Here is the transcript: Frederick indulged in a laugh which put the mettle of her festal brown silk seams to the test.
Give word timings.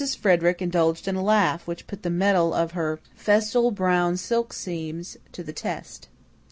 Frederick 0.19 0.63
indulged 0.63 1.07
in 1.07 1.15
a 1.15 1.21
laugh 1.23 1.67
which 1.67 1.85
put 1.85 2.01
the 2.01 2.09
mettle 2.09 2.55
of 2.55 2.71
her 2.71 2.99
festal 3.13 3.69
brown 3.69 4.17
silk 4.17 4.51
seams 4.51 5.15
to 5.31 5.43
the 5.43 5.53
test. 5.53 6.07